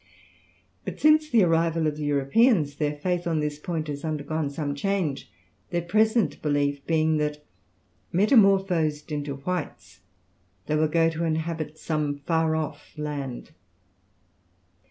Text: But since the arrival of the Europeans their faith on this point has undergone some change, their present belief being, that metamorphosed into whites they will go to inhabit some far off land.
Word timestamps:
But 0.83 0.99
since 0.99 1.29
the 1.29 1.43
arrival 1.43 1.85
of 1.85 1.95
the 1.97 2.05
Europeans 2.05 2.77
their 2.77 2.95
faith 2.95 3.27
on 3.27 3.39
this 3.39 3.59
point 3.59 3.87
has 3.87 4.03
undergone 4.03 4.49
some 4.49 4.73
change, 4.73 5.31
their 5.69 5.83
present 5.83 6.41
belief 6.41 6.83
being, 6.87 7.17
that 7.17 7.45
metamorphosed 8.11 9.11
into 9.11 9.35
whites 9.35 9.99
they 10.65 10.75
will 10.75 10.87
go 10.87 11.11
to 11.11 11.23
inhabit 11.23 11.77
some 11.77 12.15
far 12.15 12.55
off 12.55 12.97
land. 12.97 13.51